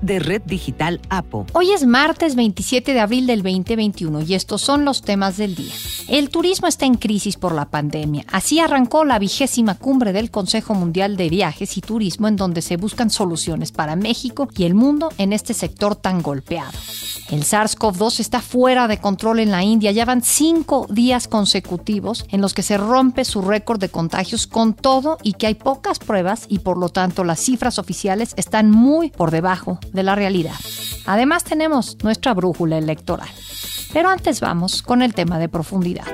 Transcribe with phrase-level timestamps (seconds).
[0.00, 1.46] de Red Digital APO.
[1.52, 5.74] Hoy es martes 27 de abril del 2021 y estos son los temas del día.
[6.08, 8.24] El turismo está en crisis por la pandemia.
[8.30, 12.76] Así arrancó la vigésima cumbre del Consejo Mundial de Viajes y Turismo en donde se
[12.76, 16.72] buscan soluciones para México y el mundo en este sector tan golpeado.
[17.30, 19.90] El SARS-CoV-2 está fuera de control en la India.
[19.90, 24.74] Ya van cinco días consecutivos en los que se rompe su récord de contagios con
[24.74, 29.10] todo y que hay pocas pruebas y por lo tanto las cifras oficiales están muy
[29.10, 30.54] por debajo de la realidad.
[31.06, 33.28] Además tenemos nuestra brújula electoral.
[33.92, 36.06] Pero antes vamos con el tema de profundidad.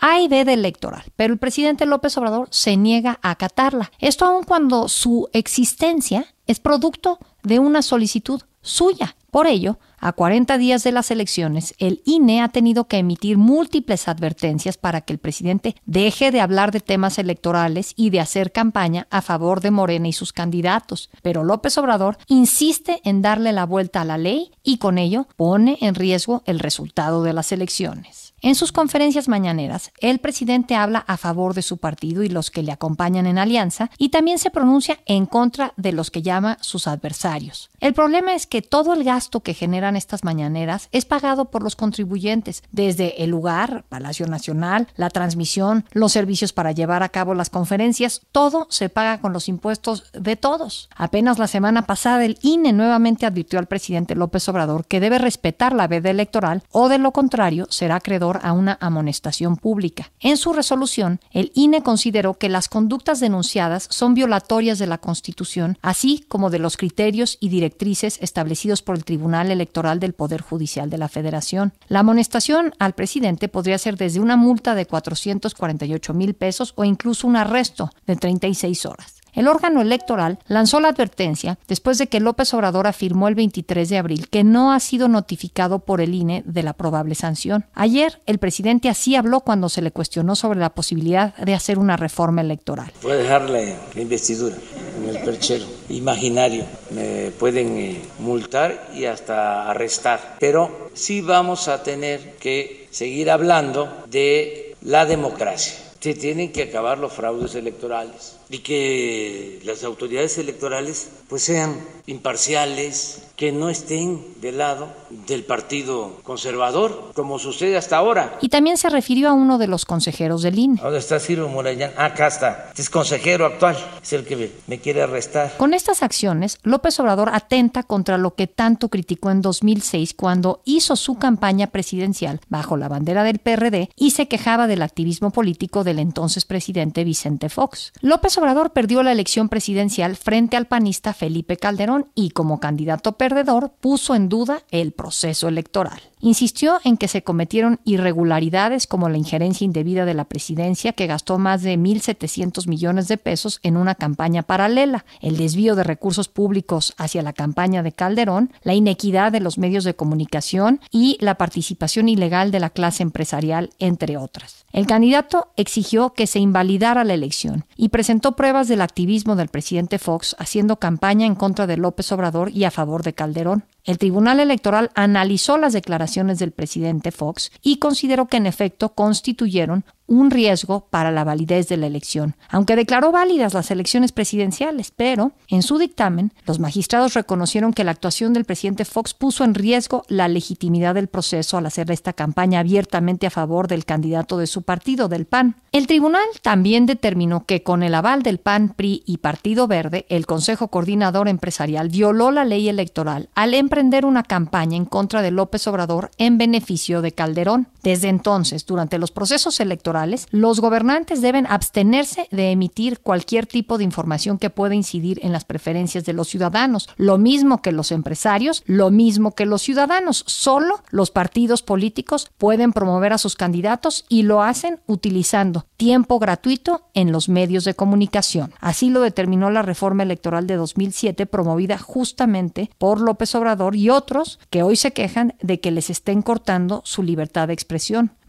[0.00, 3.92] Hay veda electoral, pero el presidente López Obrador se niega a acatarla.
[3.98, 9.16] Esto aun cuando su existencia es producto de una solicitud suya.
[9.30, 14.08] Por ello, a 40 días de las elecciones, el INE ha tenido que emitir múltiples
[14.08, 19.06] advertencias para que el presidente deje de hablar de temas electorales y de hacer campaña
[19.10, 21.08] a favor de Morena y sus candidatos.
[21.22, 25.78] Pero López Obrador insiste en darle la vuelta a la ley y con ello pone
[25.80, 28.31] en riesgo el resultado de las elecciones.
[28.44, 32.64] En sus conferencias mañaneras, el presidente habla a favor de su partido y los que
[32.64, 36.88] le acompañan en alianza y también se pronuncia en contra de los que llama sus
[36.88, 37.70] adversarios.
[37.78, 41.76] El problema es que todo el gasto que generan estas mañaneras es pagado por los
[41.76, 47.48] contribuyentes, desde el lugar, Palacio Nacional, la transmisión, los servicios para llevar a cabo las
[47.48, 50.88] conferencias, todo se paga con los impuestos de todos.
[50.96, 55.72] Apenas la semana pasada el INE nuevamente advirtió al presidente López Obrador que debe respetar
[55.74, 60.10] la veda electoral o de lo contrario será acreedor a una amonestación pública.
[60.20, 65.78] En su resolución, el INE consideró que las conductas denunciadas son violatorias de la Constitución,
[65.82, 70.90] así como de los criterios y directrices establecidos por el Tribunal Electoral del Poder Judicial
[70.90, 71.72] de la Federación.
[71.88, 77.26] La amonestación al presidente podría ser desde una multa de 448 mil pesos o incluso
[77.26, 79.21] un arresto de 36 horas.
[79.34, 83.96] El órgano electoral lanzó la advertencia después de que López Obrador afirmó el 23 de
[83.96, 87.64] abril que no ha sido notificado por el INE de la probable sanción.
[87.72, 91.96] Ayer, el presidente así habló cuando se le cuestionó sobre la posibilidad de hacer una
[91.96, 92.92] reforma electoral.
[93.00, 94.56] Puede dejarle la investidura
[94.98, 96.66] en el perchero imaginario.
[96.90, 100.36] Me pueden eh, multar y hasta arrestar.
[100.40, 105.74] Pero sí vamos a tener que seguir hablando de la democracia.
[106.00, 111.74] Se tienen que acabar los fraudes electorales y que las autoridades electorales pues sean
[112.06, 114.88] imparciales, que no estén del lado
[115.26, 118.38] del Partido Conservador, como sucede hasta ahora.
[118.42, 120.80] Y también se refirió a uno de los consejeros del INE.
[120.82, 121.92] ¿Dónde está Ciro Murayán?
[121.96, 122.66] Ah, acá está.
[122.68, 125.56] Este es consejero actual, es el que me quiere arrestar.
[125.56, 130.96] Con estas acciones, López Obrador atenta contra lo que tanto criticó en 2006 cuando hizo
[130.96, 135.98] su campaña presidencial bajo la bandera del PRD y se quejaba del activismo político del
[135.98, 137.92] entonces presidente Vicente Fox.
[138.02, 143.70] López Obrador perdió la elección presidencial frente al panista Felipe Calderón y como candidato perdedor
[143.80, 146.00] puso en duda el proceso electoral.
[146.24, 151.36] Insistió en que se cometieron irregularidades como la injerencia indebida de la presidencia que gastó
[151.36, 156.94] más de 1.700 millones de pesos en una campaña paralela, el desvío de recursos públicos
[156.96, 162.08] hacia la campaña de Calderón, la inequidad de los medios de comunicación y la participación
[162.08, 164.64] ilegal de la clase empresarial, entre otras.
[164.72, 169.98] El candidato exigió que se invalidara la elección y presentó pruebas del activismo del presidente
[169.98, 173.64] Fox haciendo campaña en contra de López Obrador y a favor de Calderón.
[173.82, 179.84] El Tribunal Electoral analizó las declaraciones del presidente Fox y consideró que en efecto constituyeron
[180.12, 185.32] un riesgo para la validez de la elección, aunque declaró válidas las elecciones presidenciales, pero
[185.48, 190.04] en su dictamen los magistrados reconocieron que la actuación del presidente Fox puso en riesgo
[190.08, 194.62] la legitimidad del proceso al hacer esta campaña abiertamente a favor del candidato de su
[194.62, 195.56] partido, del PAN.
[195.72, 200.26] El tribunal también determinó que con el aval del PAN, PRI y Partido Verde, el
[200.26, 205.66] Consejo Coordinador Empresarial violó la ley electoral al emprender una campaña en contra de López
[205.66, 207.68] Obrador en beneficio de Calderón.
[207.82, 213.84] Desde entonces, durante los procesos electorales, los gobernantes deben abstenerse de emitir cualquier tipo de
[213.84, 218.62] información que pueda incidir en las preferencias de los ciudadanos, lo mismo que los empresarios,
[218.66, 220.24] lo mismo que los ciudadanos.
[220.26, 226.88] Solo los partidos políticos pueden promover a sus candidatos y lo hacen utilizando tiempo gratuito
[226.94, 228.52] en los medios de comunicación.
[228.60, 234.38] Así lo determinó la reforma electoral de 2007 promovida justamente por López Obrador y otros
[234.50, 237.71] que hoy se quejan de que les estén cortando su libertad de expresión.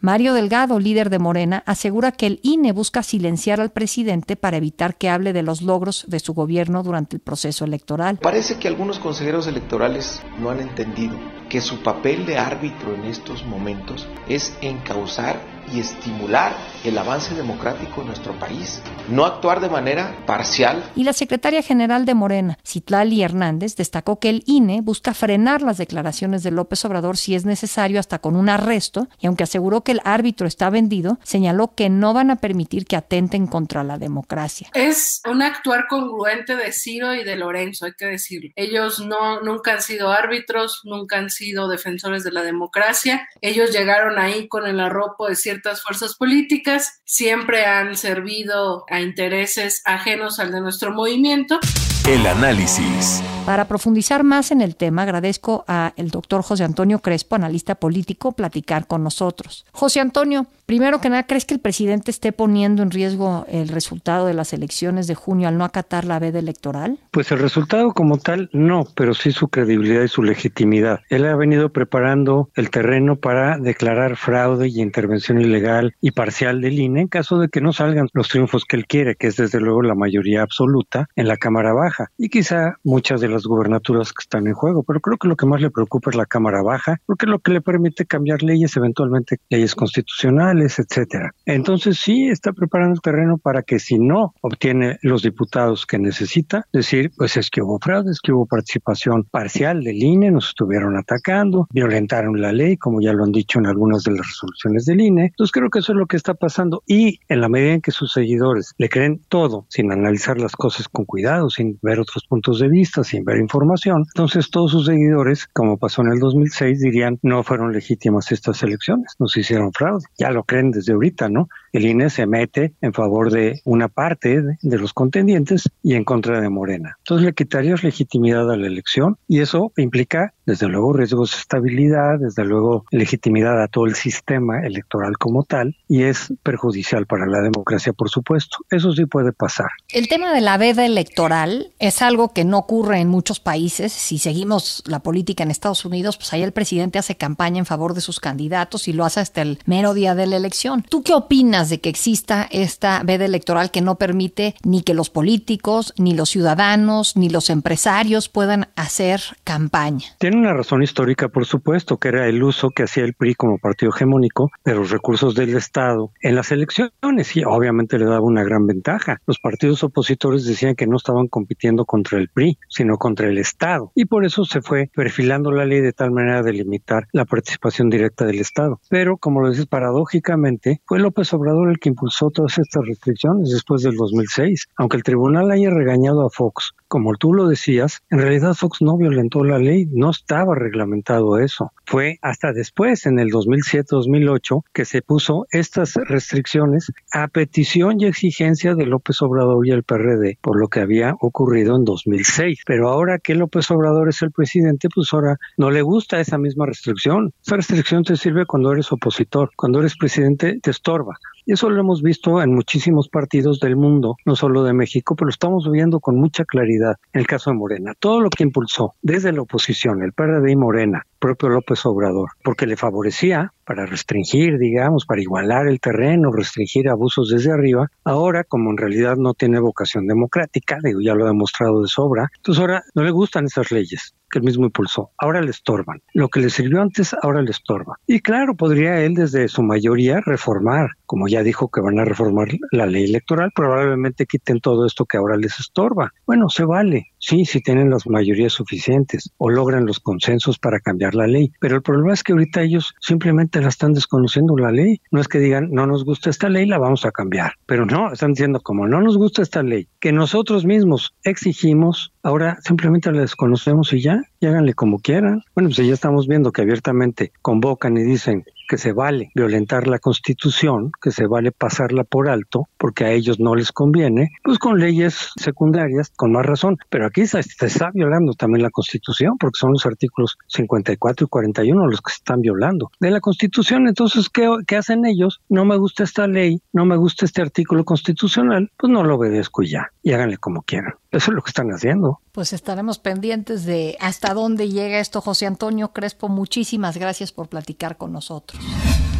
[0.00, 4.96] Mario Delgado, líder de Morena, asegura que el INE busca silenciar al presidente para evitar
[4.96, 8.18] que hable de los logros de su gobierno durante el proceso electoral.
[8.18, 11.18] Parece que algunos consejeros electorales no han entendido
[11.48, 18.02] que su papel de árbitro en estos momentos es encauzar y estimular el avance democrático
[18.02, 20.82] en nuestro país, no actuar de manera parcial.
[20.94, 25.78] Y la secretaria general de Morena, Citlali Hernández, destacó que el INE busca frenar las
[25.78, 29.92] declaraciones de López Obrador si es necesario hasta con un arresto, y aunque aseguró que
[29.92, 34.68] el árbitro está vendido, señaló que no van a permitir que atenten contra la democracia.
[34.74, 38.50] Es un actuar congruente de Ciro y de Lorenzo, hay que decirlo.
[38.56, 43.28] Ellos no nunca han sido árbitros, nunca han sido defensores de la democracia.
[43.40, 49.82] Ellos llegaron ahí con el arropo de ciertas fuerzas políticas, siempre han servido a intereses
[49.84, 51.60] ajenos al de nuestro movimiento.
[52.08, 53.22] El análisis.
[53.46, 58.32] Para profundizar más en el tema, agradezco a el doctor José Antonio Crespo, analista político,
[58.32, 59.66] platicar con nosotros.
[59.70, 64.24] José Antonio, primero que nada, ¿crees que el presidente esté poniendo en riesgo el resultado
[64.24, 66.98] de las elecciones de junio al no acatar la veda electoral?
[67.10, 71.00] Pues el resultado como tal, no, pero sí su credibilidad y su legitimidad.
[71.10, 76.78] Él ha venido preparando el terreno para declarar fraude y intervención ilegal y parcial del
[76.78, 79.60] INE en caso de que no salgan los triunfos que él quiere, que es desde
[79.60, 82.06] luego la mayoría absoluta en la Cámara Baja.
[82.16, 85.46] Y quizá muchas de las gubernaturas que están en juego, pero creo que lo que
[85.46, 88.76] más le preocupa es la Cámara Baja, porque es lo que le permite cambiar leyes,
[88.76, 91.32] eventualmente leyes constitucionales, etcétera.
[91.44, 96.66] Entonces sí está preparando el terreno para que si no obtiene los diputados que necesita,
[96.72, 100.96] decir, pues es que hubo fraude, es que hubo participación parcial del INE, nos estuvieron
[100.96, 105.00] atacando, violentaron la ley, como ya lo han dicho en algunas de las resoluciones del
[105.00, 105.26] INE.
[105.26, 107.90] Entonces creo que eso es lo que está pasando y en la medida en que
[107.90, 112.60] sus seguidores le creen todo sin analizar las cosas con cuidado, sin ver otros puntos
[112.60, 114.04] de vista, sin ver información.
[114.06, 119.14] Entonces todos sus seguidores, como pasó en el 2006, dirían no fueron legítimas estas elecciones,
[119.18, 120.04] nos hicieron fraude.
[120.18, 121.48] Ya lo creen desde ahorita, ¿no?
[121.74, 126.40] El INE se mete en favor de una parte de, los contendientes y en contra
[126.40, 126.96] de Morena.
[127.00, 132.20] Entonces le quitarías legitimidad a la elección y eso implica, desde luego, riesgos de estabilidad,
[132.20, 137.40] desde luego, legitimidad a todo el sistema electoral como tal y es perjudicial para la
[137.40, 138.58] democracia, por supuesto.
[138.70, 139.66] Eso sí puede pasar.
[139.88, 143.92] El tema de la veda electoral es algo que no ocurre en muchos países.
[143.92, 147.94] Si seguimos la política en Estados Unidos, pues ahí el presidente hace campaña en favor
[147.94, 150.84] de sus candidatos y lo hace hasta el mero día de la elección.
[150.88, 151.63] ¿Tú qué opinas?
[151.68, 156.30] De que exista esta veda electoral que no permite ni que los políticos, ni los
[156.30, 160.06] ciudadanos, ni los empresarios puedan hacer campaña.
[160.18, 163.58] Tiene una razón histórica, por supuesto, que era el uso que hacía el PRI como
[163.58, 168.44] partido hegemónico de los recursos del Estado en las elecciones y obviamente le daba una
[168.44, 169.18] gran ventaja.
[169.26, 173.92] Los partidos opositores decían que no estaban compitiendo contra el PRI, sino contra el Estado
[173.94, 177.90] y por eso se fue perfilando la ley de tal manera de limitar la participación
[177.90, 178.80] directa del Estado.
[178.88, 183.82] Pero, como lo dices, paradójicamente, fue López Obrador el que impulsó todas estas restricciones después
[183.82, 184.66] del 2006.
[184.76, 188.96] Aunque el tribunal haya regañado a Fox, como tú lo decías, en realidad Fox no
[188.96, 191.72] violentó la ley, no estaba reglamentado eso.
[191.84, 198.76] Fue hasta después, en el 2007-2008, que se puso estas restricciones a petición y exigencia
[198.76, 202.60] de López Obrador y el PRD, por lo que había ocurrido en 2006.
[202.64, 206.66] Pero ahora que López Obrador es el presidente, pues ahora no le gusta esa misma
[206.66, 207.32] restricción.
[207.44, 211.16] Esa restricción te sirve cuando eres opositor, cuando eres presidente te estorba.
[211.44, 215.26] Y eso lo hemos visto en muchísimos partidos del mundo, no solo de México, pero
[215.26, 217.92] lo estamos viendo con mucha claridad en el caso de Morena.
[217.98, 222.66] Todo lo que impulsó desde la oposición, el PRD y Morena, propio López Obrador, porque
[222.66, 227.90] le favorecía para restringir, digamos, para igualar el terreno, restringir abusos desde arriba.
[228.04, 232.28] Ahora, como en realidad no tiene vocación democrática, digo, ya lo ha demostrado de sobra,
[232.36, 235.12] entonces ahora no le gustan esas leyes que él mismo impulsó.
[235.16, 236.02] Ahora le estorban.
[236.12, 237.98] Lo que le sirvió antes, ahora le estorba.
[238.06, 242.48] Y claro, podría él desde su mayoría reformar, como ya dijo que van a reformar
[242.72, 246.12] la ley electoral, probablemente quiten todo esto que ahora les estorba.
[246.26, 247.13] Bueno, se vale.
[247.26, 251.50] Sí, si tienen las mayorías suficientes o logran los consensos para cambiar la ley.
[251.58, 255.00] Pero el problema es que ahorita ellos simplemente la están desconociendo la ley.
[255.10, 257.52] No es que digan, no nos gusta esta ley, la vamos a cambiar.
[257.64, 262.58] Pero no, están diciendo, como no nos gusta esta ley, que nosotros mismos exigimos, ahora
[262.60, 265.40] simplemente la desconocemos y ya, y háganle como quieran.
[265.54, 270.00] Bueno, pues ya estamos viendo que abiertamente convocan y dicen, que se vale violentar la
[270.00, 274.80] Constitución, que se vale pasarla por alto, porque a ellos no les conviene, pues con
[274.80, 276.78] leyes secundarias, con más razón.
[276.90, 281.86] Pero aquí se, está violando también la Constitución, porque son los artículos 54 y 41
[281.86, 283.86] los que se están violando de la Constitución.
[283.86, 285.40] Entonces, ¿qué, ¿qué hacen ellos?
[285.48, 289.62] No me gusta esta ley, no me gusta este artículo constitucional, pues no lo obedezco
[289.62, 290.94] y ya, y háganle como quieran.
[291.14, 292.20] Eso es lo que están haciendo.
[292.32, 295.20] Pues estaremos pendientes de hasta dónde llega esto.
[295.20, 298.60] José Antonio Crespo, muchísimas gracias por platicar con nosotros.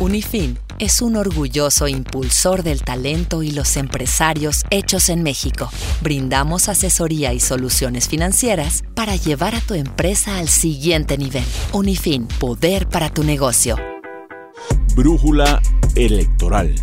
[0.01, 5.71] Unifin es un orgulloso impulsor del talento y los empresarios hechos en México.
[6.01, 11.45] Brindamos asesoría y soluciones financieras para llevar a tu empresa al siguiente nivel.
[11.73, 13.77] Unifin, poder para tu negocio.
[14.97, 15.63] Brújula
[15.95, 16.75] electoral.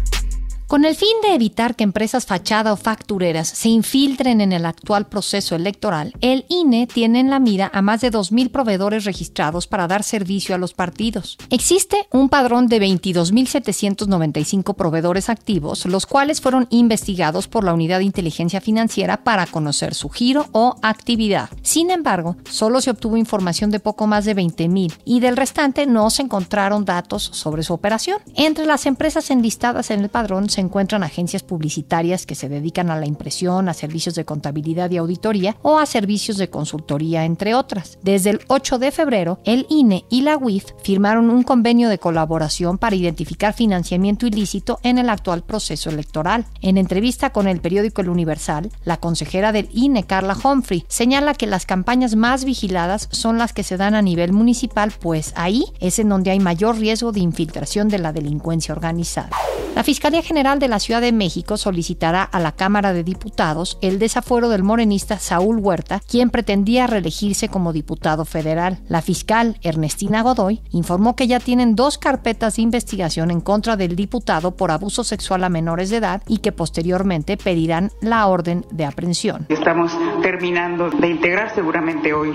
[0.72, 5.06] Con el fin de evitar que empresas fachada o factureras se infiltren en el actual
[5.06, 9.90] proceso electoral, el INE tiene en la mira a más de 2.000 proveedores registrados para
[9.90, 11.38] dar servicio a los partidos.
[11.50, 18.06] Existe un padrón de 22.795 proveedores activos, los cuales fueron investigados por la Unidad de
[18.06, 21.50] Inteligencia Financiera para conocer su giro o actividad.
[21.64, 26.10] Sin embargo, solo se obtuvo información de poco más de 20.000 y del restante no
[26.12, 28.20] se encontraron datos sobre su operación.
[28.36, 33.00] Entre las empresas enlistadas en el padrón se encuentran agencias publicitarias que se dedican a
[33.00, 37.98] la impresión, a servicios de contabilidad y auditoría o a servicios de consultoría, entre otras.
[38.02, 42.78] Desde el 8 de febrero, el INE y la UIF firmaron un convenio de colaboración
[42.78, 46.46] para identificar financiamiento ilícito en el actual proceso electoral.
[46.62, 51.48] En entrevista con el periódico El Universal, la consejera del INE, Carla Humphrey, señala que
[51.48, 56.00] las campañas más vigiladas son las que se dan a nivel municipal, pues ahí es
[56.00, 59.30] en donde hay mayor riesgo de infiltración de la delincuencia organizada.
[59.76, 64.00] La Fiscalía General de la Ciudad de México solicitará a la Cámara de Diputados el
[64.00, 68.80] desafuero del morenista Saúl Huerta, quien pretendía reelegirse como diputado federal.
[68.88, 73.96] La fiscal Ernestina Godoy informó que ya tienen dos carpetas de investigación en contra del
[73.96, 78.86] diputado por abuso sexual a menores de edad y que posteriormente pedirán la orden de
[78.86, 79.46] aprehensión.
[79.50, 79.92] Estamos
[80.22, 82.34] terminando de integrar, seguramente hoy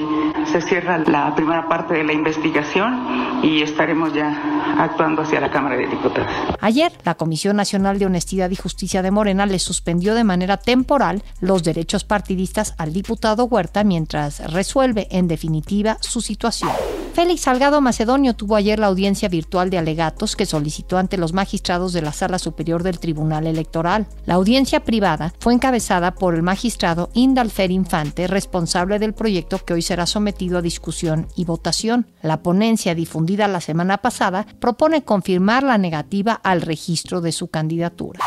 [0.52, 5.76] se cierra la primera parte de la investigación y estaremos ya actuando hacia la Cámara
[5.76, 6.28] de Diputados.
[6.60, 11.22] Ayer, la Comisión Nacional de Honestidad y Justicia de Morena le suspendió de manera temporal
[11.40, 16.72] los derechos partidistas al diputado Huerta mientras resuelve en definitiva su situación.
[17.16, 21.94] Félix Salgado Macedonio tuvo ayer la audiencia virtual de alegatos que solicitó ante los magistrados
[21.94, 24.06] de la Sala Superior del Tribunal Electoral.
[24.26, 29.80] La audiencia privada fue encabezada por el magistrado Indalfer Infante, responsable del proyecto que hoy
[29.80, 32.06] será sometido a discusión y votación.
[32.20, 38.20] La ponencia difundida la semana pasada propone confirmar la negativa al registro de su candidatura.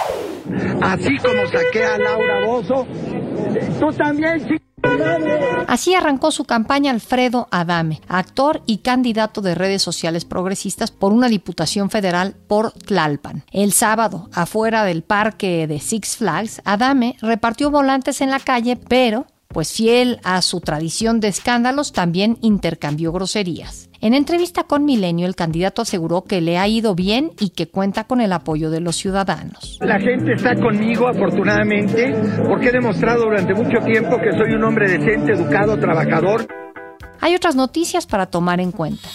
[0.81, 2.87] Así como saqué a Laura Bozo,
[3.79, 4.47] tú también,
[5.67, 11.29] Así arrancó su campaña Alfredo Adame, actor y candidato de redes sociales progresistas por una
[11.29, 13.43] diputación federal por Tlalpan.
[13.51, 19.27] El sábado, afuera del parque de Six Flags, Adame repartió volantes en la calle, pero,
[19.47, 23.88] pues fiel a su tradición de escándalos, también intercambió groserías.
[24.01, 28.05] En entrevista con Milenio, el candidato aseguró que le ha ido bien y que cuenta
[28.05, 29.77] con el apoyo de los ciudadanos.
[29.81, 32.13] La gente está conmigo, afortunadamente,
[32.47, 36.47] porque he demostrado durante mucho tiempo que soy un hombre decente, educado, trabajador.
[37.19, 39.09] Hay otras noticias para tomar en cuenta.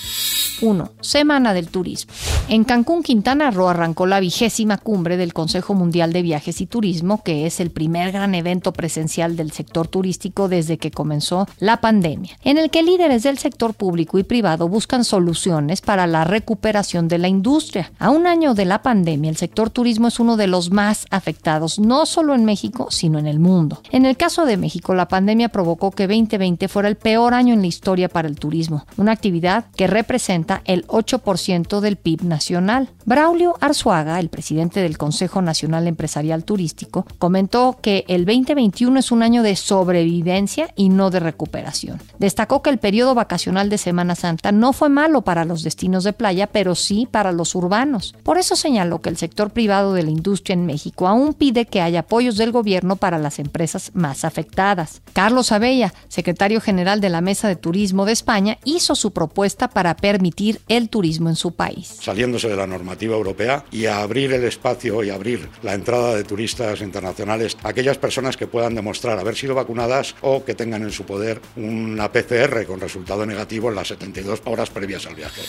[0.60, 0.92] 1.
[1.00, 2.12] Semana del Turismo.
[2.48, 7.22] En Cancún, Quintana Roo arrancó la vigésima cumbre del Consejo Mundial de Viajes y Turismo,
[7.22, 12.36] que es el primer gran evento presencial del sector turístico desde que comenzó la pandemia,
[12.44, 17.18] en el que líderes del sector público y privado buscan soluciones para la recuperación de
[17.18, 17.92] la industria.
[17.98, 21.78] A un año de la pandemia, el sector turismo es uno de los más afectados,
[21.78, 23.80] no solo en México, sino en el mundo.
[23.90, 27.62] En el caso de México, la pandemia provocó que 2020 fuera el peor año en
[27.62, 32.88] la historia para el turismo, una actividad que representa el 8% del PIB nacional.
[33.04, 39.22] Braulio Arzuaga, el presidente del Consejo Nacional Empresarial Turístico, comentó que el 2021 es un
[39.22, 42.00] año de sobrevivencia y no de recuperación.
[42.18, 46.12] Destacó que el periodo vacacional de Semana Santa no fue malo para los destinos de
[46.12, 48.14] playa, pero sí para los urbanos.
[48.22, 51.80] Por eso señaló que el sector privado de la industria en México aún pide que
[51.80, 55.02] haya apoyos del gobierno para las empresas más afectadas.
[55.12, 59.96] Carlos Abella, secretario general de la Mesa de Turismo de España, hizo su propuesta para
[59.96, 60.33] permitir
[60.68, 61.98] el turismo en su país.
[62.00, 66.24] Saliéndose de la normativa europea y a abrir el espacio y abrir la entrada de
[66.24, 70.90] turistas internacionales a aquellas personas que puedan demostrar haber sido vacunadas o que tengan en
[70.90, 75.42] su poder una PCR con resultado negativo en las 72 horas previas al viaje.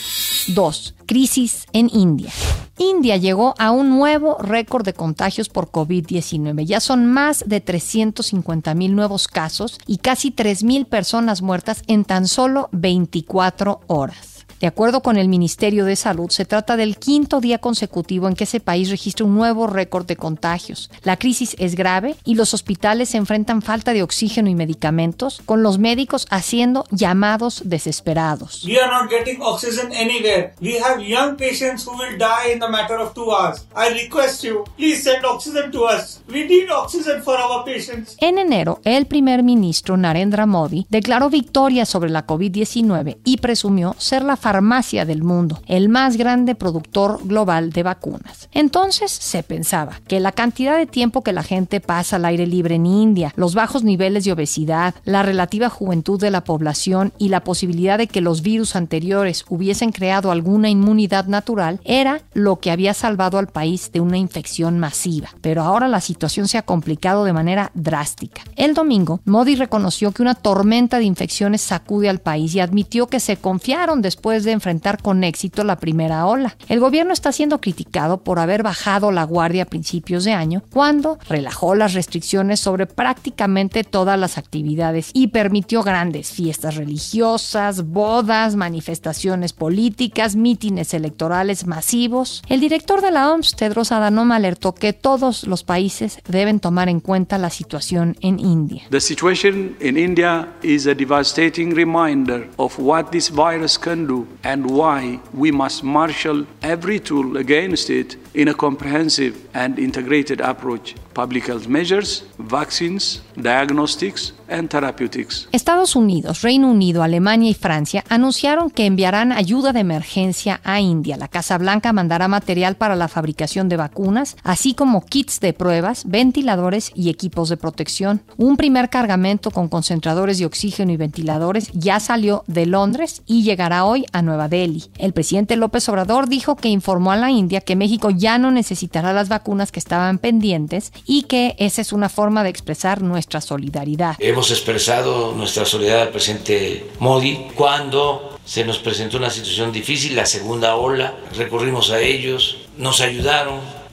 [0.48, 0.94] 2.
[1.06, 2.30] Crisis en India.
[2.78, 6.64] India llegó a un nuevo récord de contagios por COVID-19.
[6.64, 12.04] Ya son más de 350 mil nuevos casos y casi 3 mil personas muertas en
[12.04, 14.35] tan solo 24 horas.
[14.60, 18.44] De acuerdo con el Ministerio de Salud, se trata del quinto día consecutivo en que
[18.44, 20.90] ese país registra un nuevo récord de contagios.
[21.02, 25.62] La crisis es grave y los hospitales se enfrentan falta de oxígeno y medicamentos, con
[25.62, 28.64] los médicos haciendo llamados desesperados.
[28.64, 30.54] We are not getting oxygen anywhere.
[30.62, 33.66] We have young patients who will die in the matter of two hours.
[33.76, 36.22] I request you, please send oxygen to us.
[36.28, 38.16] We need oxygen for our patients.
[38.20, 44.22] En enero, el primer ministro Narendra Modi declaró victoria sobre la COVID-19 y presumió ser
[44.22, 48.48] la farmacia del mundo, el más grande productor global de vacunas.
[48.52, 52.76] Entonces se pensaba que la cantidad de tiempo que la gente pasa al aire libre
[52.76, 57.42] en India, los bajos niveles de obesidad, la relativa juventud de la población y la
[57.42, 62.94] posibilidad de que los virus anteriores hubiesen creado alguna inmunidad natural era lo que había
[62.94, 65.30] salvado al país de una infección masiva.
[65.40, 68.42] Pero ahora la situación se ha complicado de manera drástica.
[68.54, 73.18] El domingo, Modi reconoció que una tormenta de infecciones sacude al país y admitió que
[73.18, 76.56] se confiaron después de enfrentar con éxito la primera ola.
[76.68, 81.18] El gobierno está siendo criticado por haber bajado la guardia a principios de año, cuando
[81.28, 89.52] relajó las restricciones sobre prácticamente todas las actividades y permitió grandes fiestas religiosas, bodas, manifestaciones
[89.52, 92.42] políticas, mítines electorales masivos.
[92.48, 97.00] El director de la OMS, Tedros Adhanom, alertó que todos los países deben tomar en
[97.00, 98.82] cuenta la situación en India.
[98.90, 104.70] The situation in India is a devastating reminder of what this virus can do and
[104.70, 110.94] why we must marshal every tool against it in a comprehensive and integrated approach.
[111.14, 115.48] Public health measures, vaccines, diagnostics, and therapeutics.
[115.52, 121.16] Estados Unidos, Reino Unido, Alemania y Francia anunciaron que enviarán ayuda de emergencia a India.
[121.16, 126.04] La Casa Blanca mandará material para la fabricación de vacunas, así como kits de pruebas,
[126.06, 128.20] ventiladores y equipos de protección.
[128.36, 133.86] Un primer cargamento con concentradores de oxígeno y ventiladores ya salió de Londres y llegará
[133.86, 134.84] hoy a Nueva Delhi.
[134.98, 139.12] El presidente López Obrador dijo que informó a la India que México ya no necesitará
[139.12, 144.16] las vacunas que estaban pendientes y que esa es una forma de expresar nuestra solidaridad.
[144.18, 150.26] Hemos expresado nuestra solidaridad al presidente Modi cuando se nos presentó una situación difícil, la
[150.26, 153.60] segunda ola, recurrimos a ellos, nos ayudaron,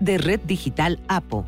[0.00, 1.46] de Red Digital APO.